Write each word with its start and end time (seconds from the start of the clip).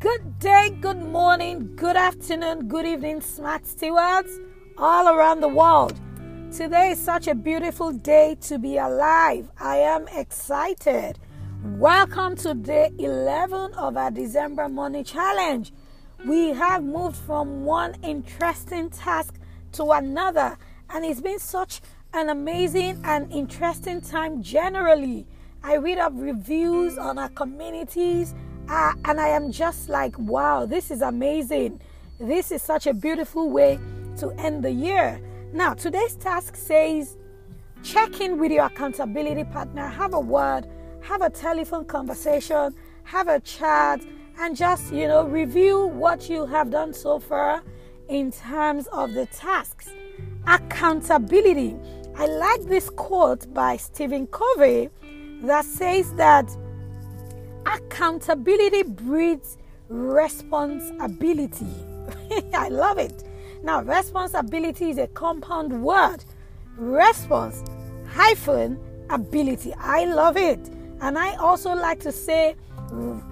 good 0.00 0.40
day, 0.40 0.76
good 0.80 0.98
morning, 0.98 1.76
good 1.76 1.94
afternoon, 1.94 2.66
good 2.66 2.84
evening, 2.84 3.20
smart 3.20 3.64
stewards 3.64 4.40
all 4.76 5.06
around 5.06 5.40
the 5.40 5.48
world. 5.48 5.94
Today 6.50 6.90
is 6.90 7.00
such 7.00 7.28
a 7.28 7.36
beautiful 7.36 7.92
day 7.92 8.36
to 8.42 8.58
be 8.58 8.78
alive. 8.78 9.48
I 9.60 9.76
am 9.76 10.08
excited. 10.08 11.20
Welcome 11.62 12.34
to 12.36 12.54
day 12.54 12.90
11 12.98 13.74
of 13.74 13.96
our 13.96 14.10
December 14.10 14.68
Money 14.68 15.04
Challenge. 15.04 15.72
We 16.26 16.48
have 16.48 16.82
moved 16.82 17.16
from 17.16 17.64
one 17.64 17.94
interesting 18.02 18.90
task 18.90 19.38
to 19.72 19.92
another, 19.92 20.58
and 20.90 21.04
it's 21.04 21.20
been 21.20 21.38
such 21.38 21.80
an 22.12 22.28
amazing 22.28 23.00
and 23.04 23.32
interesting 23.32 24.00
time 24.00 24.42
generally. 24.42 25.28
I 25.62 25.76
read 25.76 25.98
up 25.98 26.12
reviews 26.16 26.98
on 26.98 27.18
our 27.18 27.28
communities 27.28 28.34
uh, 28.68 28.94
and 29.04 29.20
I 29.20 29.28
am 29.28 29.52
just 29.52 29.88
like, 29.88 30.18
wow, 30.18 30.66
this 30.66 30.90
is 30.90 31.02
amazing. 31.02 31.80
This 32.18 32.50
is 32.50 32.62
such 32.62 32.86
a 32.86 32.94
beautiful 32.94 33.50
way 33.50 33.78
to 34.18 34.30
end 34.38 34.64
the 34.64 34.70
year. 34.70 35.20
Now, 35.52 35.74
today's 35.74 36.16
task 36.16 36.56
says 36.56 37.16
check 37.82 38.20
in 38.20 38.38
with 38.38 38.50
your 38.50 38.64
accountability 38.64 39.44
partner, 39.44 39.86
have 39.86 40.14
a 40.14 40.20
word, 40.20 40.66
have 41.02 41.22
a 41.22 41.30
telephone 41.30 41.84
conversation, 41.84 42.74
have 43.04 43.28
a 43.28 43.38
chat, 43.40 44.04
and 44.38 44.56
just, 44.56 44.92
you 44.92 45.06
know, 45.06 45.24
review 45.24 45.86
what 45.86 46.28
you 46.28 46.46
have 46.46 46.70
done 46.70 46.92
so 46.92 47.18
far 47.18 47.62
in 48.08 48.32
terms 48.32 48.86
of 48.88 49.12
the 49.14 49.26
tasks. 49.26 49.88
Accountability. 50.46 51.76
I 52.16 52.26
like 52.26 52.62
this 52.62 52.90
quote 52.90 53.52
by 53.52 53.76
Stephen 53.76 54.26
Covey 54.26 54.90
that 55.42 55.64
says 55.64 56.12
that 56.14 56.48
accountability 57.66 58.82
breeds 58.84 59.58
responsibility. 59.88 61.66
I 62.54 62.68
love 62.68 62.98
it. 62.98 63.24
Now, 63.62 63.82
responsibility 63.82 64.90
is 64.90 64.98
a 64.98 65.08
compound 65.08 65.82
word. 65.82 66.24
Response 66.76 67.62
hyphen 68.08 68.78
ability. 69.10 69.74
I 69.74 70.04
love 70.06 70.36
it. 70.36 70.60
And 71.00 71.18
I 71.18 71.34
also 71.36 71.74
like 71.74 72.00
to 72.00 72.12
say 72.12 72.56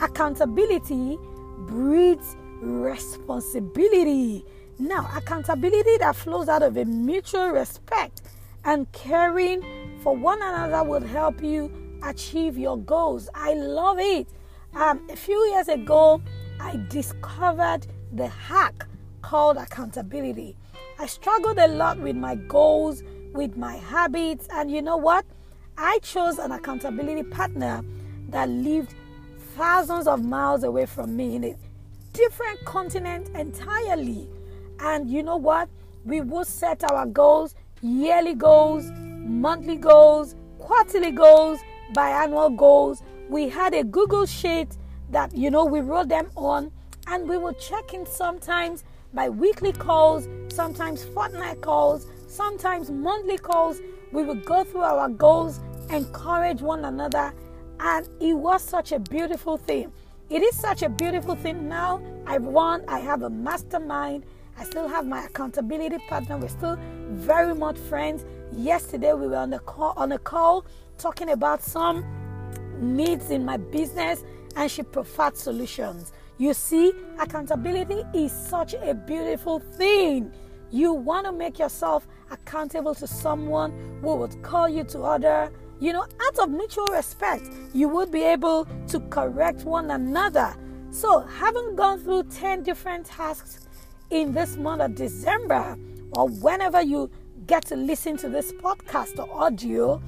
accountability 0.00 1.18
breeds 1.66 2.36
responsibility. 2.60 4.44
Now, 4.78 5.10
accountability 5.14 5.98
that 5.98 6.14
flows 6.14 6.48
out 6.48 6.62
of 6.62 6.76
a 6.76 6.84
mutual 6.84 7.48
respect 7.48 8.22
and 8.64 8.90
caring 8.92 9.64
for 10.02 10.14
one 10.16 10.40
another 10.42 10.88
will 10.88 11.06
help 11.06 11.42
you 11.42 11.72
achieve 12.02 12.58
your 12.58 12.78
goals. 12.78 13.28
I 13.34 13.54
love 13.54 13.98
it. 13.98 14.28
Um, 14.74 15.08
a 15.10 15.16
few 15.16 15.38
years 15.50 15.68
ago, 15.68 16.20
I 16.60 16.76
discovered 16.88 17.86
the 18.12 18.28
hack 18.28 18.86
called 19.22 19.56
accountability. 19.56 20.56
I 20.98 21.06
struggled 21.06 21.58
a 21.58 21.68
lot 21.68 21.98
with 21.98 22.16
my 22.16 22.34
goals, 22.34 23.02
with 23.32 23.56
my 23.56 23.76
habits, 23.76 24.48
and 24.50 24.70
you 24.70 24.82
know 24.82 24.96
what? 24.96 25.24
I 25.76 25.98
chose 26.00 26.38
an 26.38 26.52
accountability 26.52 27.22
partner 27.22 27.82
that 28.30 28.48
lived 28.48 28.94
thousands 29.56 30.06
of 30.06 30.24
miles 30.24 30.64
away 30.64 30.86
from 30.86 31.16
me 31.16 31.36
in 31.36 31.44
a 31.44 31.56
different 32.12 32.64
continent 32.64 33.28
entirely. 33.36 34.28
And 34.80 35.08
you 35.08 35.22
know 35.22 35.36
what? 35.36 35.68
We 36.04 36.20
would 36.20 36.46
set 36.46 36.90
our 36.90 37.06
goals, 37.06 37.54
yearly 37.80 38.34
goals, 38.34 38.90
monthly 38.94 39.76
goals, 39.76 40.34
quarterly 40.58 41.12
goals, 41.12 41.60
biannual 41.94 42.56
goals. 42.56 43.02
We 43.28 43.48
had 43.48 43.74
a 43.74 43.84
Google 43.84 44.26
sheet 44.26 44.76
that, 45.10 45.36
you 45.36 45.50
know, 45.50 45.64
we 45.64 45.80
wrote 45.80 46.08
them 46.08 46.30
on 46.36 46.70
and 47.06 47.28
we 47.28 47.36
would 47.38 47.58
check 47.58 47.94
in 47.94 48.06
sometimes 48.06 48.84
by 49.14 49.28
weekly 49.28 49.72
calls, 49.72 50.28
sometimes 50.48 51.04
fortnight 51.04 51.60
calls, 51.60 52.06
sometimes 52.26 52.90
monthly 52.90 53.38
calls. 53.38 53.80
We 54.12 54.22
would 54.24 54.44
go 54.44 54.64
through 54.64 54.82
our 54.82 55.08
goals, 55.08 55.60
encourage 55.90 56.60
one 56.60 56.84
another, 56.84 57.32
and 57.80 58.08
it 58.20 58.34
was 58.34 58.62
such 58.62 58.92
a 58.92 58.98
beautiful 58.98 59.56
thing. 59.56 59.92
It 60.30 60.42
is 60.42 60.56
such 60.56 60.82
a 60.82 60.88
beautiful 60.88 61.36
thing 61.36 61.68
now. 61.68 62.02
I've 62.26 62.44
won, 62.44 62.84
I 62.86 62.98
have 62.98 63.22
a 63.22 63.30
mastermind, 63.30 64.24
I 64.58 64.64
still 64.64 64.88
have 64.88 65.06
my 65.06 65.24
accountability 65.24 65.98
partner. 66.08 66.36
We're 66.36 66.48
still 66.48 66.76
very 67.10 67.54
much 67.54 67.78
friends. 67.78 68.24
Yesterday 68.52 69.12
we 69.12 69.28
were 69.28 69.36
on 69.36 69.52
a 69.52 69.60
call 69.60 69.94
on 69.96 70.12
a 70.12 70.18
call 70.18 70.66
talking 70.98 71.30
about 71.30 71.62
some 71.62 72.04
needs 72.80 73.30
in 73.30 73.44
my 73.44 73.56
business 73.56 74.24
and 74.56 74.70
she 74.70 74.82
preferred 74.82 75.36
solutions. 75.36 76.12
You 76.38 76.54
see, 76.54 76.92
accountability 77.18 78.02
is 78.14 78.32
such 78.32 78.74
a 78.74 78.94
beautiful 78.94 79.60
thing. 79.60 80.32
You 80.70 80.92
want 80.92 81.26
to 81.26 81.32
make 81.32 81.58
yourself 81.58 82.06
accountable 82.30 82.94
to 82.96 83.06
someone 83.06 83.98
who 84.02 84.16
would 84.16 84.40
call 84.42 84.68
you 84.68 84.84
to 84.84 84.98
order. 84.98 85.50
You 85.80 85.92
know, 85.92 86.02
out 86.02 86.38
of 86.40 86.50
mutual 86.50 86.86
respect, 86.88 87.48
you 87.72 87.88
would 87.88 88.10
be 88.10 88.22
able 88.22 88.66
to 88.88 89.00
correct 89.10 89.64
one 89.64 89.90
another. 89.90 90.54
So, 90.90 91.20
having 91.20 91.76
gone 91.76 92.00
through 92.00 92.24
10 92.24 92.62
different 92.62 93.06
tasks 93.06 93.66
in 94.10 94.32
this 94.32 94.56
month 94.56 94.82
of 94.82 94.94
December, 94.94 95.78
or 96.12 96.28
whenever 96.28 96.82
you 96.82 97.10
get 97.46 97.64
to 97.66 97.76
listen 97.76 98.16
to 98.18 98.28
this 98.28 98.52
podcast 98.52 99.18
or 99.18 99.30
audio, 99.32 100.02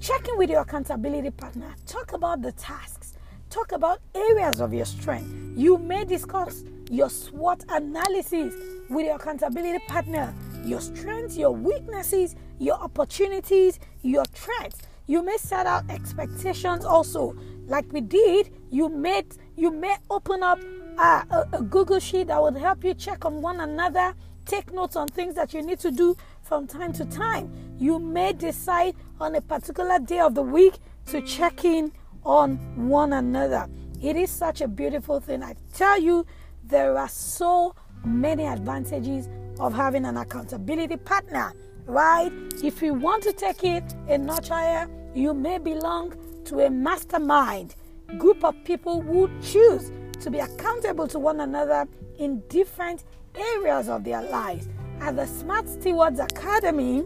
Check 0.00 0.28
in 0.28 0.38
with 0.38 0.48
your 0.48 0.62
accountability 0.62 1.30
partner. 1.30 1.74
Talk 1.84 2.14
about 2.14 2.40
the 2.40 2.52
tasks. 2.52 3.12
Talk 3.50 3.72
about 3.72 4.00
areas 4.14 4.58
of 4.62 4.72
your 4.72 4.86
strength. 4.86 5.30
You 5.54 5.76
may 5.76 6.06
discuss 6.06 6.64
your 6.90 7.10
SWOT 7.10 7.62
analysis 7.68 8.54
with 8.88 9.04
your 9.04 9.16
accountability 9.16 9.84
partner, 9.88 10.34
your 10.64 10.80
strengths, 10.80 11.36
your 11.36 11.50
weaknesses, 11.50 12.34
your 12.58 12.76
opportunities, 12.76 13.78
your 14.00 14.24
threats. 14.24 14.78
You 15.06 15.22
may 15.22 15.36
set 15.36 15.66
out 15.66 15.90
expectations 15.90 16.86
also. 16.86 17.36
Like 17.66 17.92
we 17.92 18.00
did, 18.00 18.54
you 18.70 18.88
may 18.88 19.24
you 19.54 19.70
may 19.70 19.96
open 20.08 20.42
up 20.42 20.60
a, 20.98 21.02
a, 21.02 21.48
a 21.58 21.62
Google 21.62 22.00
sheet 22.00 22.28
that 22.28 22.40
would 22.40 22.56
help 22.56 22.84
you 22.84 22.94
check 22.94 23.26
on 23.26 23.42
one 23.42 23.60
another, 23.60 24.14
take 24.46 24.72
notes 24.72 24.96
on 24.96 25.08
things 25.08 25.34
that 25.34 25.52
you 25.52 25.60
need 25.60 25.78
to 25.80 25.90
do 25.90 26.16
from 26.50 26.66
time 26.66 26.92
to 26.92 27.04
time. 27.04 27.48
You 27.78 28.00
may 28.00 28.32
decide 28.32 28.96
on 29.20 29.36
a 29.36 29.40
particular 29.40 30.00
day 30.00 30.18
of 30.18 30.34
the 30.34 30.42
week 30.42 30.74
to 31.06 31.22
check 31.22 31.64
in 31.64 31.92
on 32.24 32.56
one 32.88 33.12
another. 33.12 33.68
It 34.02 34.16
is 34.16 34.30
such 34.30 34.60
a 34.60 34.66
beautiful 34.66 35.20
thing. 35.20 35.44
I 35.44 35.54
tell 35.72 36.00
you, 36.00 36.26
there 36.64 36.98
are 36.98 37.08
so 37.08 37.76
many 38.04 38.46
advantages 38.46 39.28
of 39.60 39.72
having 39.72 40.04
an 40.04 40.16
accountability 40.16 40.96
partner, 40.96 41.52
right? 41.86 42.32
If 42.64 42.82
you 42.82 42.94
want 42.94 43.22
to 43.22 43.32
take 43.32 43.62
it 43.62 43.84
a 44.08 44.18
notch 44.18 44.48
higher, 44.48 44.88
you 45.14 45.32
may 45.32 45.58
belong 45.58 46.16
to 46.46 46.66
a 46.66 46.68
mastermind 46.68 47.76
group 48.18 48.42
of 48.44 48.56
people 48.64 49.00
who 49.00 49.30
choose 49.40 49.92
to 50.18 50.32
be 50.32 50.40
accountable 50.40 51.06
to 51.06 51.20
one 51.20 51.38
another 51.38 51.86
in 52.18 52.42
different 52.48 53.04
areas 53.36 53.88
of 53.88 54.02
their 54.02 54.22
lives. 54.22 54.66
At 55.00 55.16
the 55.16 55.26
Smart 55.26 55.66
Stewards 55.66 56.20
Academy, 56.20 57.04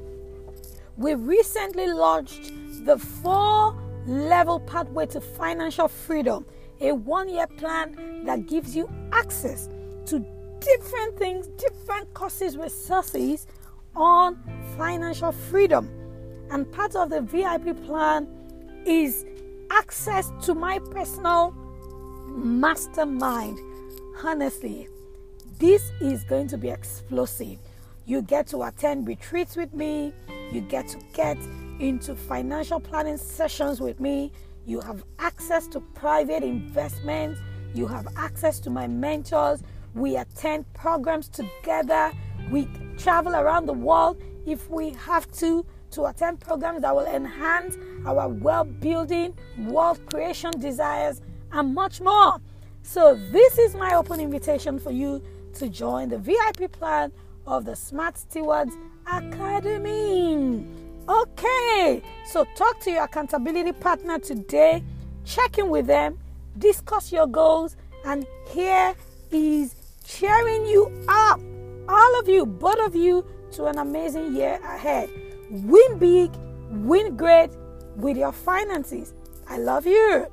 we 0.96 1.14
recently 1.14 1.86
launched 1.86 2.52
the 2.84 2.98
four 2.98 3.80
level 4.04 4.58
pathway 4.60 5.06
to 5.06 5.20
financial 5.20 5.86
freedom, 5.86 6.44
a 6.80 6.92
one 6.92 7.28
year 7.28 7.46
plan 7.46 8.24
that 8.26 8.46
gives 8.46 8.74
you 8.74 8.90
access 9.12 9.68
to 10.06 10.18
different 10.60 11.16
things, 11.18 11.46
different 11.56 12.12
courses, 12.14 12.56
resources 12.56 13.46
on 13.94 14.38
financial 14.76 15.30
freedom. 15.30 15.88
And 16.50 16.70
part 16.72 16.96
of 16.96 17.10
the 17.10 17.22
VIP 17.22 17.80
plan 17.86 18.26
is 18.84 19.24
access 19.70 20.32
to 20.42 20.54
my 20.54 20.80
personal 20.90 21.52
mastermind. 22.26 23.56
Honestly, 24.22 24.88
this 25.60 25.92
is 26.00 26.24
going 26.24 26.48
to 26.48 26.58
be 26.58 26.70
explosive. 26.70 27.58
You 28.06 28.20
get 28.20 28.46
to 28.48 28.62
attend 28.64 29.08
retreats 29.08 29.56
with 29.56 29.72
me. 29.72 30.12
You 30.52 30.60
get 30.60 30.88
to 30.88 30.98
get 31.14 31.38
into 31.80 32.14
financial 32.14 32.78
planning 32.78 33.16
sessions 33.16 33.80
with 33.80 33.98
me. 33.98 34.30
You 34.66 34.80
have 34.80 35.04
access 35.18 35.66
to 35.68 35.80
private 35.80 36.42
investments. 36.42 37.40
You 37.74 37.86
have 37.86 38.06
access 38.16 38.60
to 38.60 38.70
my 38.70 38.86
mentors. 38.86 39.62
We 39.94 40.16
attend 40.16 40.70
programs 40.74 41.28
together. 41.28 42.12
We 42.50 42.68
travel 42.98 43.34
around 43.34 43.66
the 43.66 43.72
world 43.72 44.20
if 44.46 44.68
we 44.68 44.90
have 44.90 45.30
to 45.38 45.64
to 45.92 46.06
attend 46.06 46.40
programs 46.40 46.82
that 46.82 46.94
will 46.94 47.06
enhance 47.06 47.76
our 48.04 48.28
wealth 48.28 48.68
building, 48.80 49.32
wealth 49.58 50.04
creation 50.06 50.50
desires, 50.58 51.22
and 51.52 51.72
much 51.74 52.00
more. 52.00 52.40
So, 52.82 53.14
this 53.30 53.58
is 53.58 53.74
my 53.74 53.94
open 53.94 54.20
invitation 54.20 54.78
for 54.78 54.90
you 54.90 55.22
to 55.54 55.68
join 55.68 56.08
the 56.08 56.18
VIP 56.18 56.72
plan 56.72 57.12
of 57.46 57.64
the 57.64 57.74
Smart 57.74 58.16
Stewards 58.18 58.74
Academy. 59.06 60.66
Okay, 61.08 62.02
so 62.26 62.46
talk 62.56 62.80
to 62.80 62.90
your 62.90 63.04
accountability 63.04 63.72
partner 63.72 64.18
today, 64.18 64.82
check 65.24 65.58
in 65.58 65.68
with 65.68 65.86
them, 65.86 66.18
discuss 66.58 67.12
your 67.12 67.26
goals, 67.26 67.76
and 68.06 68.26
here 68.48 68.94
is 69.30 69.74
cheering 70.04 70.64
you 70.66 70.90
up, 71.08 71.40
all 71.88 72.20
of 72.20 72.28
you, 72.28 72.46
both 72.46 72.78
of 72.86 72.94
you, 72.94 73.24
to 73.52 73.66
an 73.66 73.78
amazing 73.78 74.34
year 74.34 74.58
ahead. 74.64 75.10
Win 75.50 75.98
big, 75.98 76.30
win 76.70 77.16
great 77.16 77.50
with 77.96 78.16
your 78.16 78.32
finances. 78.32 79.12
I 79.48 79.58
love 79.58 79.86
you. 79.86 80.26